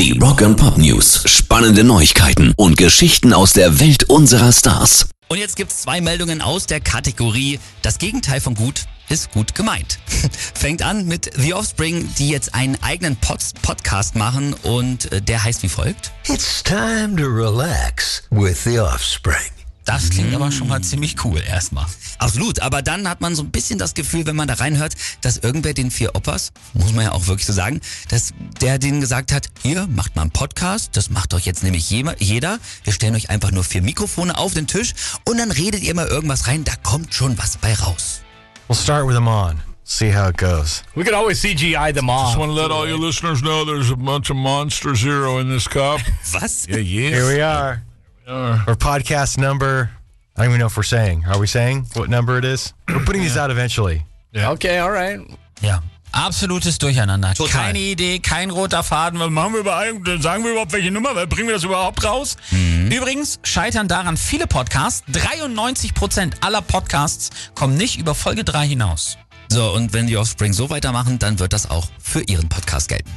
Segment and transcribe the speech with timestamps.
[0.00, 1.24] Die Rock and Pop News.
[1.26, 5.10] Spannende Neuigkeiten und Geschichten aus der Welt unserer Stars.
[5.28, 9.98] Und jetzt gibt's zwei Meldungen aus der Kategorie Das Gegenteil von gut ist gut gemeint.
[10.54, 15.44] Fängt an mit The Offspring, die jetzt einen eigenen Pod Podcast machen und äh, der
[15.44, 16.12] heißt wie folgt.
[16.28, 19.59] It's time to relax with the offspring.
[19.84, 21.86] Das klingt aber schon mal ziemlich cool erstmal.
[22.18, 25.38] Absolut, aber dann hat man so ein bisschen das Gefühl, wenn man da reinhört, dass
[25.38, 29.32] irgendwer den vier Oppas, muss man ja auch wirklich so sagen, dass der denen gesagt
[29.32, 33.30] hat, hier, macht mal einen Podcast, das macht doch jetzt nämlich jeder, wir stellen euch
[33.30, 34.92] einfach nur vier Mikrofone auf den Tisch
[35.24, 38.20] und dann redet ihr mal irgendwas rein, da kommt schon was bei raus.
[38.68, 39.60] We'll start with them on.
[39.82, 40.84] See how it goes.
[40.94, 42.26] We could always CGI them all.
[42.26, 45.48] Just want to let all your listeners know there's a bunch of Monster Zero in
[45.48, 46.00] this cup.
[46.32, 46.68] Was?
[46.68, 47.10] Yeah, yeah.
[47.10, 47.82] Here we are.
[48.30, 49.90] Our podcast number.
[50.36, 51.24] I don't even know if we're saying.
[51.26, 52.72] Are we saying what number it is?
[52.88, 54.04] We're putting these out eventually.
[54.36, 55.20] Okay, alright.
[55.60, 55.82] Ja.
[56.12, 57.34] Absolutes Durcheinander.
[57.34, 57.66] Total.
[57.66, 59.18] Keine Idee, kein roter Faden.
[59.18, 60.22] Was machen wir überhaupt?
[60.22, 61.14] Sagen wir überhaupt welche Nummer?
[61.26, 62.36] Bringen wir das überhaupt raus?
[62.52, 65.02] Übrigens scheitern daran viele Podcasts.
[65.08, 69.18] 93% aller Podcasts kommen nicht über Folge 3 hinaus.
[69.48, 73.10] So, und wenn die Offspring so weitermachen, dann wird das auch für ihren Podcast gelten.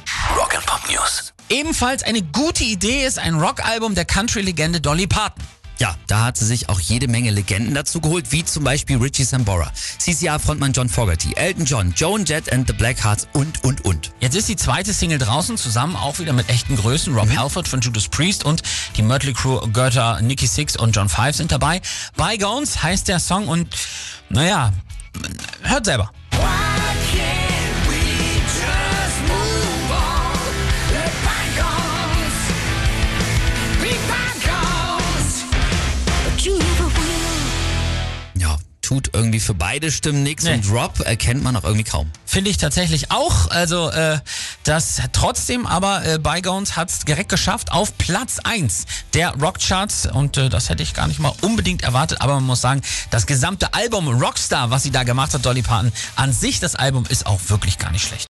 [0.54, 1.34] Rock and Pop News.
[1.50, 5.44] Ebenfalls eine gute Idee ist ein Rockalbum der Country-Legende Dolly Parton.
[5.80, 9.24] Ja, da hat sie sich auch jede Menge Legenden dazu geholt, wie zum Beispiel Richie
[9.24, 14.12] Sambora, CCR-Frontmann John Fogerty, Elton John, Joan Jett and the Blackhearts und, und, und.
[14.20, 17.16] Jetzt ist die zweite Single draußen, zusammen auch wieder mit echten Größen.
[17.16, 18.62] Rob Halford von Judas Priest und
[18.96, 21.82] die Mötley Crew Götter Nicky Six und John Five sind dabei.
[22.16, 23.76] Bygones heißt der Song und
[24.30, 24.72] naja,
[25.64, 26.12] hört selber.
[38.94, 40.54] Tut irgendwie für beide Stimmen nichts Nee.
[40.54, 42.12] und Rob erkennt man auch irgendwie kaum.
[42.28, 43.50] Finde ich tatsächlich auch.
[43.50, 44.20] Also äh,
[44.66, 48.86] das trotzdem, aber äh, Bygones hat es direkt geschafft auf Platz 1
[49.16, 52.22] der Rockcharts und äh, das hätte ich gar nicht mal unbedingt erwartet.
[52.22, 55.92] Aber man muss sagen, das gesamte Album Rockstar, was sie da gemacht hat, Dolly Parton,
[56.16, 58.28] an sich das Album ist auch wirklich gar nicht schlecht.